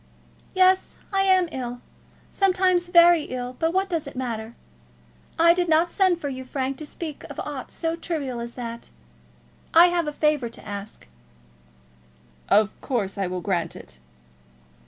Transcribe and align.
"Yes, 0.55 0.95
I 1.13 1.21
am 1.25 1.47
ill; 1.51 1.79
sometimes 2.31 2.89
very 2.89 3.25
ill; 3.25 3.55
but 3.59 3.71
what 3.71 3.87
does 3.87 4.07
it 4.07 4.15
matter? 4.15 4.55
I 5.37 5.53
did 5.53 5.69
not 5.69 5.91
send 5.91 6.19
for 6.19 6.27
you, 6.27 6.43
Frank, 6.43 6.77
to 6.77 6.87
speak 6.87 7.23
of 7.25 7.39
aught 7.41 7.71
so 7.71 7.95
trivial 7.95 8.39
as 8.39 8.55
that. 8.55 8.89
I 9.75 9.89
have 9.89 10.07
a 10.07 10.11
favour 10.11 10.49
to 10.49 10.67
ask." 10.67 11.07
"Of 12.49 12.71
course 12.81 13.15
I 13.19 13.27
will 13.27 13.41
grant 13.41 13.75
it." 13.75 13.99